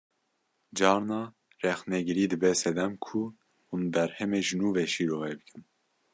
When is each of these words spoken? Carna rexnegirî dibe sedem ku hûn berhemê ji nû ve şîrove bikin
Carna 0.77 1.21
rexnegirî 1.63 2.25
dibe 2.31 2.51
sedem 2.63 2.93
ku 3.05 3.19
hûn 3.67 3.83
berhemê 3.93 4.41
ji 4.47 4.55
nû 4.59 4.67
ve 4.75 4.85
şîrove 4.93 5.31
bikin 5.39 5.61